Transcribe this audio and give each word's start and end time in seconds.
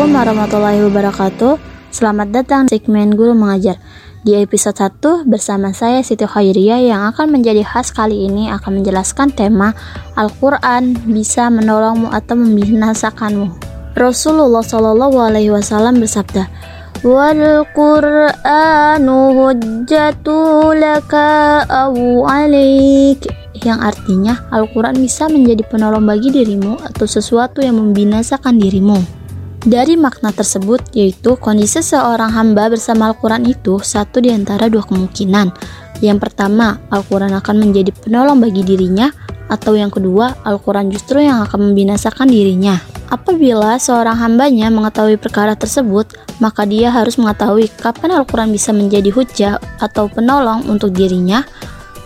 Assalamualaikum 0.00 0.32
warahmatullahi 0.32 0.80
wabarakatuh. 0.88 1.52
Selamat 1.92 2.28
datang 2.32 2.64
di 2.64 2.72
segmen 2.72 3.12
Guru 3.12 3.36
Mengajar. 3.36 3.76
Di 4.24 4.32
episode 4.40 4.72
1 4.96 5.28
bersama 5.28 5.76
saya 5.76 6.00
Siti 6.00 6.24
Khairiyah 6.24 6.80
yang 6.88 7.04
akan 7.12 7.28
menjadi 7.28 7.60
khas 7.60 7.92
kali 7.92 8.24
ini 8.24 8.48
akan 8.48 8.80
menjelaskan 8.80 9.28
tema 9.28 9.76
Al-Quran 10.16 10.96
bisa 11.04 11.52
menolongmu 11.52 12.08
atau 12.16 12.32
membinasakanmu. 12.32 13.52
Rasulullah 13.92 14.64
Shallallahu 14.64 15.20
Alaihi 15.20 15.52
Wasallam 15.52 16.00
bersabda 16.00 16.48
Wal 17.04 17.68
Quranu 17.76 19.36
hujjatu 19.36 20.40
laka 20.80 21.68
aw 21.68 21.92
alik 22.24 23.28
yang 23.60 23.84
artinya 23.84 24.48
Al-Quran 24.48 24.96
bisa 24.96 25.28
menjadi 25.28 25.60
penolong 25.68 26.08
bagi 26.08 26.32
dirimu 26.32 26.88
atau 26.88 27.04
sesuatu 27.04 27.60
yang 27.60 27.76
membinasakan 27.76 28.56
dirimu. 28.56 29.19
Dari 29.60 29.92
makna 29.92 30.32
tersebut, 30.32 30.80
yaitu 30.96 31.36
kondisi 31.36 31.84
seorang 31.84 32.32
hamba 32.32 32.72
bersama 32.72 33.12
Al-Quran 33.12 33.44
itu 33.44 33.76
satu 33.76 34.24
di 34.24 34.32
antara 34.32 34.72
dua 34.72 34.80
kemungkinan. 34.88 35.52
Yang 36.00 36.18
pertama, 36.24 36.80
Al-Quran 36.88 37.36
akan 37.36 37.56
menjadi 37.60 37.92
penolong 37.92 38.40
bagi 38.40 38.64
dirinya, 38.64 39.12
atau 39.52 39.76
yang 39.76 39.92
kedua, 39.92 40.40
Al-Quran 40.48 40.88
justru 40.88 41.20
yang 41.20 41.44
akan 41.44 41.70
membinasakan 41.70 42.32
dirinya. 42.32 42.80
Apabila 43.12 43.76
seorang 43.76 44.16
hambanya 44.16 44.72
mengetahui 44.72 45.20
perkara 45.20 45.52
tersebut, 45.52 46.08
maka 46.40 46.64
dia 46.64 46.88
harus 46.88 47.20
mengetahui 47.20 47.68
kapan 47.84 48.16
Al-Quran 48.16 48.56
bisa 48.56 48.72
menjadi 48.72 49.12
hujah 49.12 49.60
atau 49.76 50.08
penolong 50.08 50.64
untuk 50.72 50.96
dirinya, 50.96 51.44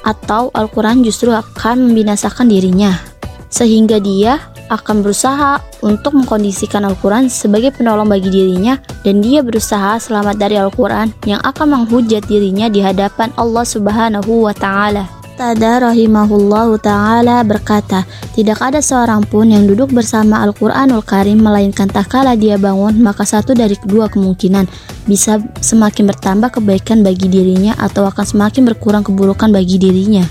atau 0.03 0.51
Al-Quran 0.51 1.07
justru 1.07 1.31
akan 1.31 1.87
membinasakan 1.87 2.51
dirinya. 2.51 2.99
Sehingga 3.47 4.03
dia 4.03 4.43
akan 4.73 5.05
berusaha 5.05 5.61
untuk 5.85 6.17
mengkondisikan 6.17 6.85
Al-Quran 6.89 7.29
sebagai 7.29 7.75
penolong 7.75 8.09
bagi 8.09 8.33
dirinya 8.33 8.81
dan 9.05 9.21
dia 9.21 9.45
berusaha 9.45 10.01
selamat 10.01 10.41
dari 10.41 10.57
Al-Quran 10.57 11.13
yang 11.29 11.41
akan 11.45 11.67
menghujat 11.81 12.25
dirinya 12.25 12.73
di 12.73 12.81
hadapan 12.81 13.33
Allah 13.37 13.65
Subhanahu 13.67 14.49
wa 14.49 14.55
taala. 14.57 15.25
Tada 15.35 15.83
rahimahullah 15.91 16.79
ta'ala 16.79 17.43
berkata, 17.43 18.07
Tidak 18.39 18.55
ada 18.55 18.79
seorang 18.79 19.27
pun 19.27 19.51
yang 19.51 19.67
duduk 19.67 19.91
bersama 19.91 20.39
Al-Quranul 20.47 21.03
Karim 21.03 21.43
Melainkan 21.43 21.91
tak 21.91 22.15
kala 22.15 22.39
dia 22.39 22.55
bangun 22.55 23.03
Maka 23.03 23.27
satu 23.27 23.51
dari 23.51 23.75
kedua 23.75 24.07
kemungkinan 24.07 24.71
Bisa 25.11 25.43
semakin 25.59 26.07
bertambah 26.15 26.55
kebaikan 26.55 27.03
bagi 27.03 27.27
dirinya 27.27 27.75
Atau 27.83 28.07
akan 28.07 28.23
semakin 28.23 28.63
berkurang 28.63 29.03
keburukan 29.03 29.51
bagi 29.51 29.75
dirinya 29.75 30.23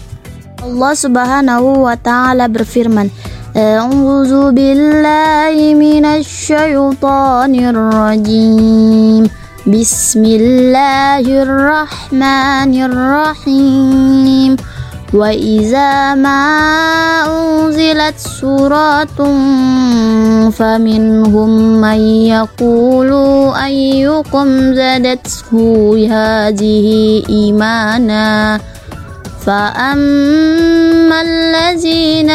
Allah 0.64 0.96
subhanahu 0.96 1.84
wa 1.84 2.00
ta'ala 2.00 2.48
berfirman 2.48 3.12
أعوذ 3.58 4.52
بالله 4.52 5.54
من 5.78 6.06
الشيطان 6.06 7.54
الرجيم. 7.54 9.30
بسم 9.70 10.26
الله 10.26 11.22
الرحمن 11.22 12.74
الرحيم. 12.74 14.58
وإذا 15.14 16.16
ما 16.16 16.42
أنزلت 17.30 18.18
سورة 18.18 19.20
فمنهم 20.50 21.50
من 21.82 22.00
يقول 22.26 23.12
أيكم 23.54 24.74
زادته 24.74 25.54
هذه 26.10 26.88
إيمانا؟ 27.30 28.60
فأما 29.46 30.73
الذين 31.12 32.30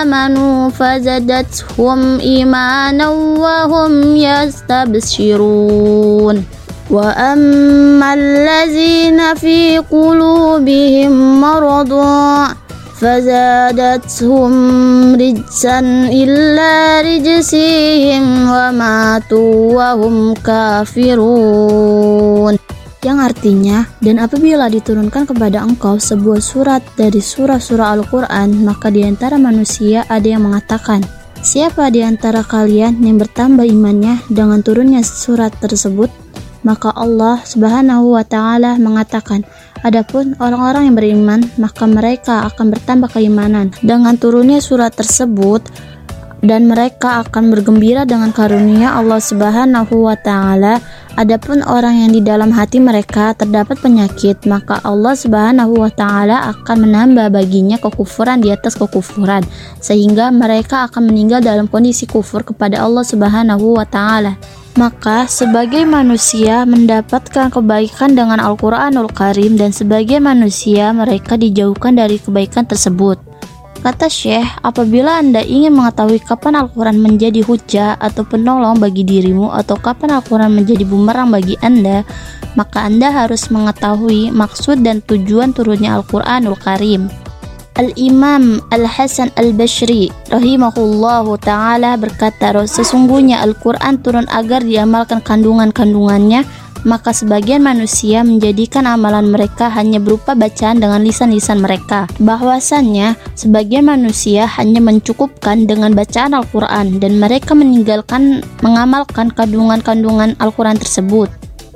آمنوا 0.00 0.70
فزدتهم 0.70 2.20
إيمانا 2.20 3.08
وهم 3.08 4.16
يستبشرون. 4.16 5.74
وأما 6.90 8.14
الذين 8.14 9.34
في 9.34 9.78
قلوبهم 9.78 11.40
مرض 11.40 11.92
فزادتهم 13.00 14.52
رجسا 15.14 15.78
إلا 16.12 17.00
رجسهم 17.00 18.50
وماتوا 18.50 19.74
وهم 19.74 20.34
كافرون. 20.34 22.04
Yang 23.04 23.20
artinya, 23.20 23.84
dan 24.00 24.16
apabila 24.16 24.72
diturunkan 24.72 25.28
kepada 25.28 25.60
engkau 25.60 26.00
sebuah 26.00 26.40
surat 26.40 26.80
dari 26.96 27.20
surah-surah 27.20 28.00
Al-Quran, 28.00 28.64
maka 28.64 28.88
di 28.88 29.04
antara 29.04 29.36
manusia 29.36 30.08
ada 30.08 30.24
yang 30.24 30.48
mengatakan, 30.48 31.04
Siapa 31.44 31.92
di 31.92 32.00
antara 32.00 32.40
kalian 32.40 33.04
yang 33.04 33.20
bertambah 33.20 33.68
imannya 33.68 34.24
dengan 34.32 34.64
turunnya 34.64 35.04
surat 35.04 35.52
tersebut? 35.60 36.08
Maka 36.64 36.88
Allah 36.96 37.44
Subhanahu 37.44 38.16
wa 38.16 38.24
Ta'ala 38.24 38.80
mengatakan, 38.80 39.44
Adapun 39.84 40.32
orang-orang 40.40 40.88
yang 40.88 40.96
beriman, 40.96 41.40
maka 41.60 41.84
mereka 41.84 42.48
akan 42.48 42.72
bertambah 42.72 43.12
keimanan 43.12 43.68
dengan 43.84 44.16
turunnya 44.16 44.64
surat 44.64 44.96
tersebut 44.96 45.60
dan 46.44 46.68
mereka 46.68 47.24
akan 47.24 47.48
bergembira 47.48 48.04
dengan 48.04 48.28
karunia 48.32 48.92
Allah 48.96 49.20
Subhanahu 49.20 50.04
wa 50.04 50.16
taala. 50.16 50.80
Adapun 51.14 51.62
orang 51.62 52.02
yang 52.02 52.10
di 52.10 52.18
dalam 52.18 52.50
hati 52.50 52.82
mereka 52.82 53.38
terdapat 53.38 53.78
penyakit, 53.78 54.42
maka 54.50 54.82
Allah 54.82 55.14
Subhanahu 55.14 55.86
wa 55.86 55.86
taala 55.86 56.50
akan 56.50 56.90
menambah 56.90 57.30
baginya 57.30 57.78
kekufuran 57.78 58.42
di 58.42 58.50
atas 58.50 58.74
kekufuran, 58.74 59.46
sehingga 59.78 60.34
mereka 60.34 60.90
akan 60.90 61.14
meninggal 61.14 61.38
dalam 61.38 61.70
kondisi 61.70 62.10
kufur 62.10 62.42
kepada 62.42 62.82
Allah 62.82 63.06
Subhanahu 63.06 63.78
wa 63.78 63.86
taala. 63.86 64.34
Maka 64.74 65.30
sebagai 65.30 65.86
manusia 65.86 66.66
mendapatkan 66.66 67.46
kebaikan 67.46 68.18
dengan 68.18 68.42
Al-Qur'anul 68.42 69.06
Karim 69.14 69.54
dan 69.54 69.70
sebagai 69.70 70.18
manusia 70.18 70.90
mereka 70.90 71.38
dijauhkan 71.38 71.94
dari 71.94 72.18
kebaikan 72.18 72.66
tersebut. 72.66 73.33
Kata 73.84 74.08
Syekh, 74.08 74.48
apabila 74.64 75.20
Anda 75.20 75.44
ingin 75.44 75.76
mengetahui 75.76 76.24
kapan 76.24 76.56
Al-Quran 76.56 77.04
menjadi 77.04 77.44
hujah 77.44 78.00
atau 78.00 78.24
penolong 78.24 78.80
bagi 78.80 79.04
dirimu 79.04 79.52
atau 79.52 79.76
kapan 79.76 80.16
Al-Quran 80.16 80.56
menjadi 80.56 80.88
bumerang 80.88 81.28
bagi 81.28 81.60
Anda, 81.60 82.00
maka 82.56 82.88
Anda 82.88 83.12
harus 83.12 83.52
mengetahui 83.52 84.32
maksud 84.32 84.80
dan 84.80 85.04
tujuan 85.04 85.52
turunnya 85.52 86.00
Al-Quranul 86.00 86.56
Karim. 86.56 87.12
Al-Imam 87.74 88.62
Al-Hasan 88.70 89.34
Al-Bashri 89.34 90.06
rahimahullahu 90.30 91.34
ta'ala 91.42 91.98
berkata, 91.98 92.54
sesungguhnya 92.70 93.42
Al-Quran 93.42 93.98
turun 93.98 94.30
agar 94.30 94.62
diamalkan 94.62 95.18
kandungan-kandungannya 95.18 96.46
maka 96.84 97.16
sebagian 97.16 97.64
manusia 97.64 98.20
menjadikan 98.22 98.84
amalan 98.84 99.32
mereka 99.32 99.72
hanya 99.72 99.98
berupa 99.98 100.36
bacaan 100.36 100.78
dengan 100.78 101.00
lisan-lisan 101.00 101.64
mereka. 101.64 102.04
Bahwasannya, 102.20 103.16
sebagian 103.34 103.88
manusia 103.88 104.44
hanya 104.60 104.84
mencukupkan 104.84 105.64
dengan 105.64 105.96
bacaan 105.96 106.36
Al-Quran 106.36 107.00
dan 107.00 107.16
mereka 107.16 107.56
meninggalkan 107.56 108.44
mengamalkan 108.60 109.32
kandungan-kandungan 109.32 110.36
Al-Quran 110.38 110.76
tersebut. 110.76 111.32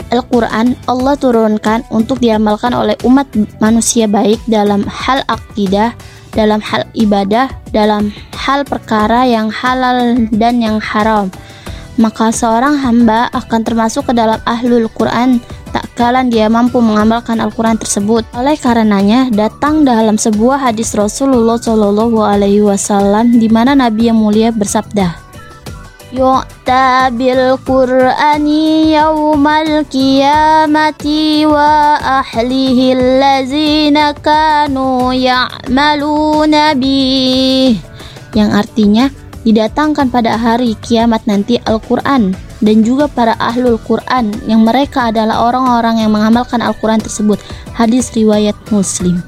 Al-Quran 0.09 0.77
Allah 0.89 1.15
turunkan 1.17 1.85
untuk 1.93 2.19
diamalkan 2.19 2.73
oleh 2.73 2.97
umat 3.05 3.29
manusia 3.61 4.09
baik 4.09 4.41
dalam 4.49 4.85
hal 4.89 5.25
akidah, 5.29 5.93
dalam 6.33 6.61
hal 6.65 6.89
ibadah, 6.97 7.53
dalam 7.71 8.11
hal 8.35 8.65
perkara 8.65 9.29
yang 9.29 9.53
halal 9.53 10.17
dan 10.33 10.61
yang 10.65 10.81
haram 10.81 11.29
maka 11.99 12.31
seorang 12.31 12.79
hamba 12.79 13.27
akan 13.35 13.61
termasuk 13.67 14.07
ke 14.07 14.13
dalam 14.15 14.39
ahlul 14.47 14.87
Quran 14.95 15.43
tak 15.75 15.85
kalan 15.99 16.33
dia 16.33 16.49
mampu 16.49 16.81
mengamalkan 16.81 17.43
Al-Quran 17.45 17.77
tersebut. 17.77 18.25
Oleh 18.33 18.57
karenanya, 18.57 19.29
datang 19.29 19.85
dalam 19.85 20.17
sebuah 20.17 20.65
hadis 20.65 20.97
Rasulullah 20.97 21.61
Shallallahu 21.61 22.25
Alaihi 22.25 22.65
Wasallam 22.65 23.37
di 23.37 23.53
mana 23.53 23.77
Nabi 23.77 24.09
yang 24.09 24.17
mulia 24.17 24.49
bersabda, 24.49 25.28
Qur'ani 27.69 28.97
yawmal 28.97 29.85
qiyamati 29.93 31.45
wa 31.45 32.01
ahlihi 32.01 32.97
allazina 32.97 34.17
kanu 34.17 35.13
ya'maluna 35.13 36.73
bih 36.81 37.77
yang 38.33 38.57
artinya 38.57 39.13
didatangkan 39.45 40.09
pada 40.09 40.41
hari 40.41 40.81
kiamat 40.81 41.29
nanti 41.29 41.61
Al-Quran 41.69 42.33
dan 42.65 42.77
juga 42.81 43.05
para 43.05 43.37
ahlul 43.37 43.77
Quran 43.77 44.33
yang 44.49 44.65
mereka 44.65 45.13
adalah 45.13 45.45
orang-orang 45.45 46.01
yang 46.01 46.17
mengamalkan 46.17 46.65
Al-Quran 46.65 47.05
tersebut. 47.05 47.37
Hadis 47.77 48.17
riwayat 48.17 48.57
muslim. 48.73 49.21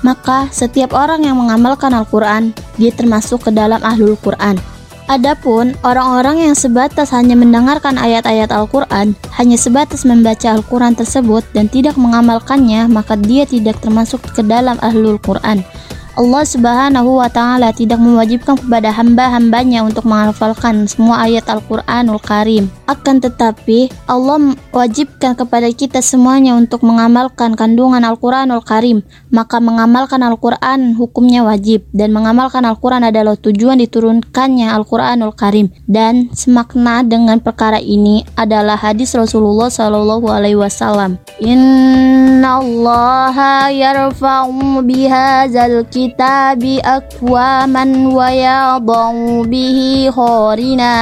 Maka 0.00 0.48
setiap 0.48 0.96
orang 0.96 1.28
yang 1.28 1.36
mengamalkan 1.36 1.92
Al-Quran 1.92 2.56
dia 2.80 2.90
termasuk 2.90 3.46
ke 3.46 3.50
dalam 3.52 3.84
ahlul 3.84 4.16
Quran 4.18 4.71
Adapun 5.10 5.74
orang-orang 5.82 6.46
yang 6.46 6.54
sebatas 6.54 7.10
hanya 7.10 7.34
mendengarkan 7.34 7.98
ayat-ayat 7.98 8.54
Al-Quran, 8.54 9.18
hanya 9.34 9.56
sebatas 9.58 10.06
membaca 10.06 10.54
Al-Quran 10.54 10.94
tersebut 10.94 11.42
dan 11.50 11.66
tidak 11.66 11.98
mengamalkannya, 11.98 12.86
maka 12.86 13.18
dia 13.18 13.42
tidak 13.42 13.82
termasuk 13.82 14.22
ke 14.22 14.46
dalam 14.46 14.78
ahlul 14.78 15.18
Quran. 15.18 15.66
Allah 16.12 16.44
Subhanahu 16.44 17.24
wa 17.24 17.28
taala 17.32 17.72
tidak 17.72 17.96
mewajibkan 17.96 18.60
kepada 18.60 18.92
hamba-hambanya 18.92 19.80
untuk 19.80 20.04
menghafalkan 20.04 20.84
semua 20.84 21.24
ayat 21.24 21.48
Al-Qur'anul 21.48 22.20
Karim 22.20 22.68
Akan 22.92 23.24
tetapi, 23.24 23.88
Allah 24.04 24.52
wajibkan 24.68 25.32
kepada 25.32 25.64
kita 25.72 26.04
semuanya 26.04 26.52
untuk 26.52 26.84
mengamalkan 26.84 27.56
kandungan 27.56 28.04
Al-Quranul 28.04 28.60
Karim. 28.60 29.00
Maka 29.32 29.64
mengamalkan 29.64 30.20
Al-Quran 30.20 30.92
hukumnya 31.00 31.40
wajib. 31.40 31.88
Dan 31.96 32.12
mengamalkan 32.12 32.68
Al-Quran 32.68 33.08
adalah 33.08 33.40
tujuan 33.40 33.80
diturunkannya 33.80 34.68
Al-Quranul 34.68 35.32
Karim. 35.32 35.72
Dan 35.88 36.28
semakna 36.36 37.00
dengan 37.00 37.40
perkara 37.40 37.80
ini 37.80 38.28
adalah 38.36 38.76
hadis 38.76 39.16
Rasulullah 39.16 39.72
Sallallahu 39.72 40.28
Alaihi 40.28 40.60
Wasallam. 40.60 41.16
Inna 41.40 42.60
Allah 42.60 43.72
yarfa'u 43.72 44.84
bihazal 44.84 45.88
kitabi 45.88 46.76
akwaman 46.84 48.12
wa 48.12 48.76
bihi 49.48 50.12
khorina. 50.12 50.92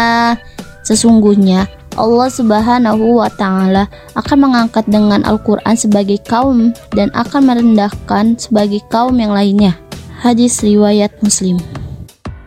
Sesungguhnya 0.81 1.80
Allah 1.99 2.31
Subhanahu 2.31 3.19
wa 3.19 3.31
taala 3.33 3.91
akan 4.15 4.51
mengangkat 4.51 4.87
dengan 4.87 5.27
Al-Qur'an 5.27 5.75
sebagai 5.75 6.23
kaum 6.27 6.71
dan 6.95 7.11
akan 7.15 7.51
merendahkan 7.51 8.39
sebagai 8.39 8.83
kaum 8.93 9.19
yang 9.19 9.35
lainnya. 9.35 9.75
Hadis 10.21 10.61
riwayat 10.61 11.11
Muslim. 11.25 11.59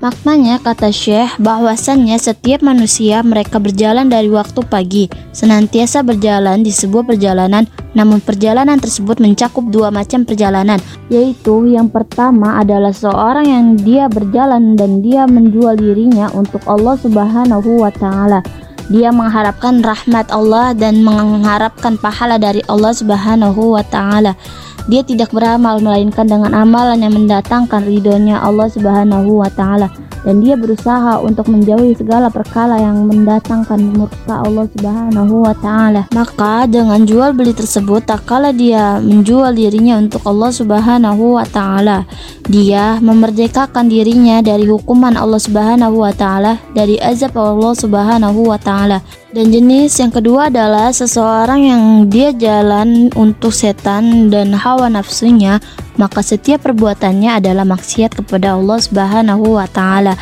Maknanya 0.03 0.59
kata 0.59 0.91
Syekh 0.91 1.39
bahwasannya 1.39 2.19
setiap 2.19 2.59
manusia 2.59 3.23
mereka 3.23 3.55
berjalan 3.55 4.11
dari 4.11 4.27
waktu 4.27 4.59
pagi, 4.67 5.07
senantiasa 5.31 6.03
berjalan 6.03 6.59
di 6.59 6.75
sebuah 6.75 7.07
perjalanan, 7.07 7.63
namun 7.95 8.19
perjalanan 8.19 8.75
tersebut 8.83 9.23
mencakup 9.23 9.63
dua 9.71 9.95
macam 9.95 10.27
perjalanan, 10.27 10.75
yaitu 11.07 11.71
yang 11.71 11.87
pertama 11.87 12.59
adalah 12.59 12.91
seorang 12.91 13.47
yang 13.47 13.65
dia 13.79 14.11
berjalan 14.11 14.75
dan 14.75 14.99
dia 14.99 15.23
menjual 15.23 15.79
dirinya 15.79 16.27
untuk 16.35 16.59
Allah 16.67 16.99
Subhanahu 16.99 17.79
wa 17.79 17.91
taala. 17.95 18.43
Dia 18.91 19.15
mengharapkan 19.15 19.79
rahmat 19.79 20.27
Allah 20.33 20.75
dan 20.75 21.03
mengharapkan 21.03 21.95
pahala 21.95 22.35
dari 22.35 22.59
Allah 22.67 22.91
Subhanahu 22.91 23.79
wa 23.79 23.83
taala. 23.87 24.35
Dia 24.91 25.01
tidak 25.03 25.31
beramal 25.31 25.79
melainkan 25.79 26.27
dengan 26.27 26.51
amalan 26.51 26.99
yang 26.99 27.15
mendatangkan 27.15 27.87
ridhonya 27.87 28.43
Allah 28.43 28.67
Subhanahu 28.67 29.39
wa 29.39 29.49
taala 29.51 29.87
dan 30.23 30.39
dia 30.39 30.55
berusaha 30.55 31.19
untuk 31.19 31.51
menjauhi 31.51 31.93
segala 31.99 32.31
perkara 32.31 32.79
yang 32.79 33.03
mendatangkan 33.05 33.79
murka 33.93 34.39
Allah 34.39 34.65
Subhanahu 34.71 35.43
wa 35.43 35.53
taala. 35.59 36.07
Maka 36.15 36.65
dengan 36.65 37.03
jual 37.03 37.35
beli 37.35 37.51
tersebut 37.51 38.07
tak 38.07 38.23
kala 38.23 38.55
dia 38.55 39.03
menjual 39.03 39.51
dirinya 39.51 39.99
untuk 39.99 40.23
Allah 40.23 40.51
Subhanahu 40.55 41.37
wa 41.37 41.45
taala. 41.45 42.07
Dia 42.47 42.99
memerdekakan 43.03 43.91
dirinya 43.91 44.39
dari 44.39 44.67
hukuman 44.67 45.15
Allah 45.19 45.39
Subhanahu 45.39 46.03
wa 46.03 46.11
taala, 46.15 46.59
dari 46.71 46.97
azab 46.99 47.35
Allah 47.35 47.75
Subhanahu 47.75 48.47
wa 48.47 48.59
taala. 48.59 49.03
Dan 49.33 49.49
jenis 49.49 49.97
yang 49.97 50.13
kedua 50.13 50.53
adalah 50.53 50.93
seseorang 50.93 51.65
yang 51.65 51.83
dia 52.05 52.29
jalan 52.37 53.09
untuk 53.17 53.49
setan 53.49 54.29
dan 54.29 54.53
hawa 54.53 54.93
nafsunya, 54.93 55.57
maka 55.97 56.21
setiap 56.21 56.69
perbuatannya 56.69 57.41
adalah 57.41 57.65
maksiat 57.65 58.13
kepada 58.13 58.53
Allah 58.53 58.77
Subhanahu 58.77 59.57
wa 59.57 59.65
taala. 59.65 60.13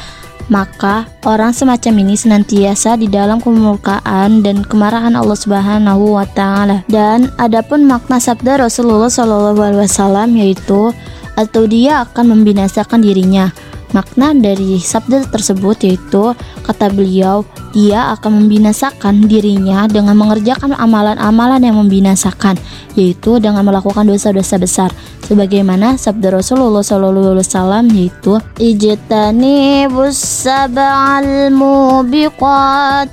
Maka 0.47 1.11
orang 1.27 1.51
semacam 1.51 2.07
ini 2.07 2.15
senantiasa 2.15 2.95
di 2.95 3.11
dalam 3.11 3.43
kemurkaan 3.43 4.47
dan 4.47 4.63
kemarahan 4.63 5.19
Allah 5.19 5.35
Subhanahu 5.35 6.15
wa 6.15 6.23
taala. 6.31 6.87
Dan 6.87 7.35
adapun 7.35 7.83
makna 7.83 8.15
sabda 8.15 8.63
Rasulullah 8.63 9.11
wasallam 9.11 10.39
yaitu 10.39 10.95
atau 11.35 11.67
dia 11.67 12.07
akan 12.07 12.39
membinasakan 12.39 13.03
dirinya. 13.03 13.51
Makna 13.91 14.31
dari 14.31 14.79
sabda 14.79 15.27
tersebut 15.27 15.83
yaitu 15.83 16.31
kata 16.63 16.87
beliau 16.95 17.43
dia 17.75 18.15
akan 18.15 18.43
membinasakan 18.43 19.27
dirinya 19.27 19.87
dengan 19.87 20.15
mengerjakan 20.15 20.75
amalan-amalan 20.75 21.59
yang 21.63 21.75
membinasakan, 21.79 22.55
yaitu 22.95 23.39
dengan 23.43 23.63
melakukan 23.67 24.07
dosa-dosa 24.07 24.55
besar. 24.59 24.89
Sebagaimana 25.27 25.95
sabda 25.95 26.39
Rasulullah 26.39 26.83
SAW 26.83 27.87
yaitu 27.95 28.39
ijtani 28.59 29.87
sab'al 30.11 31.51
mubiqat 31.51 33.11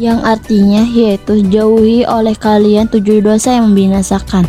yang 0.00 0.24
artinya 0.24 0.80
yaitu 0.88 1.44
jauhi 1.52 2.08
oleh 2.08 2.32
kalian 2.32 2.88
tujuh 2.88 3.20
dosa 3.20 3.60
yang 3.60 3.72
membinasakan. 3.72 4.48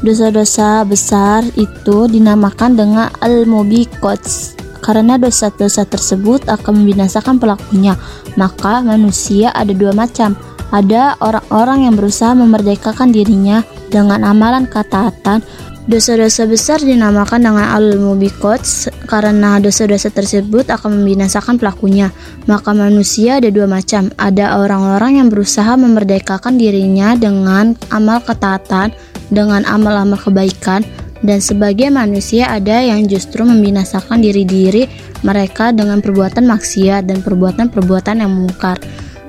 Dosa-dosa 0.00 0.80
besar 0.88 1.44
itu 1.60 2.08
dinamakan 2.08 2.72
dengan 2.72 3.12
al-mubiqat 3.20 4.56
karena 4.80 5.20
dosa-dosa 5.20 5.84
tersebut 5.84 6.48
akan 6.48 6.80
membinasakan 6.80 7.36
pelakunya. 7.36 8.00
Maka 8.40 8.80
manusia 8.80 9.52
ada 9.52 9.76
dua 9.76 9.92
macam. 9.92 10.32
Ada 10.72 11.20
orang-orang 11.20 11.84
yang 11.84 11.94
berusaha 12.00 12.32
memerdekakan 12.32 13.12
dirinya 13.12 13.60
dengan 13.92 14.24
amalan 14.24 14.64
ketaatan. 14.64 15.44
Dosa-dosa 15.90 16.46
besar 16.46 16.78
dinamakan 16.78 17.50
dengan 17.50 17.66
al-mubikot 17.74 18.62
karena 19.10 19.58
dosa-dosa 19.58 20.08
tersebut 20.08 20.70
akan 20.70 21.02
membinasakan 21.02 21.58
pelakunya. 21.58 22.14
Maka 22.46 22.70
manusia 22.72 23.42
ada 23.42 23.50
dua 23.50 23.66
macam. 23.66 24.08
Ada 24.14 24.64
orang-orang 24.64 25.18
yang 25.20 25.28
berusaha 25.28 25.74
memerdekakan 25.74 26.56
dirinya 26.56 27.18
dengan 27.18 27.74
amal 27.90 28.22
ketaatan, 28.22 28.94
dengan 29.30 29.64
amal-amal 29.64 30.18
kebaikan, 30.18 30.84
dan 31.20 31.38
sebagai 31.40 31.88
manusia 31.92 32.48
ada 32.48 32.80
yang 32.80 33.04
justru 33.06 33.44
membinasakan 33.44 34.24
diri-diri 34.24 34.88
mereka 35.20 35.72
dengan 35.72 36.00
perbuatan 36.00 36.48
maksiat 36.48 37.08
dan 37.08 37.20
perbuatan-perbuatan 37.20 38.24
yang 38.24 38.32
mungkar. 38.32 38.80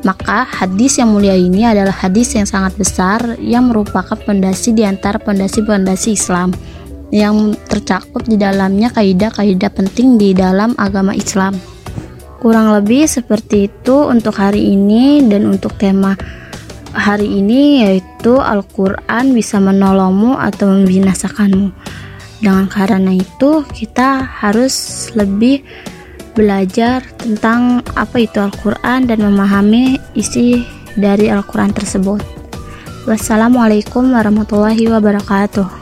Maka 0.01 0.49
hadis 0.49 0.97
yang 0.97 1.13
mulia 1.13 1.37
ini 1.37 1.61
adalah 1.61 1.93
hadis 1.93 2.33
yang 2.33 2.49
sangat 2.49 2.73
besar 2.73 3.37
yang 3.37 3.69
merupakan 3.69 4.17
pondasi 4.17 4.73
di 4.73 4.81
antara 4.81 5.21
pondasi-pondasi 5.21 6.17
Islam 6.17 6.49
yang 7.13 7.53
tercakup 7.69 8.25
di 8.25 8.39
dalamnya 8.39 8.89
kaidah-kaidah 8.89 9.69
penting 9.69 10.17
di 10.17 10.33
dalam 10.33 10.73
agama 10.79 11.13
Islam. 11.13 11.53
Kurang 12.41 12.73
lebih 12.73 13.05
seperti 13.05 13.69
itu 13.69 14.09
untuk 14.09 14.41
hari 14.41 14.73
ini 14.73 15.21
dan 15.29 15.45
untuk 15.45 15.77
tema 15.77 16.17
hari 16.91 17.39
ini 17.41 17.83
yaitu 17.83 18.37
Al-Quran 18.37 19.35
bisa 19.35 19.57
menolongmu 19.59 20.37
atau 20.37 20.71
membinasakanmu. 20.71 21.71
Dengan 22.41 22.65
karena 22.67 23.13
itu 23.13 23.63
kita 23.69 24.25
harus 24.25 25.07
lebih 25.13 25.61
belajar 26.33 27.03
tentang 27.19 27.83
apa 27.93 28.23
itu 28.23 28.39
Al-Quran 28.39 29.05
dan 29.05 29.19
memahami 29.21 29.99
isi 30.15 30.63
dari 30.95 31.27
Al-Quran 31.27 31.75
tersebut. 31.75 32.23
Wassalamualaikum 33.05 34.13
warahmatullahi 34.13 34.85
wabarakatuh. 34.89 35.80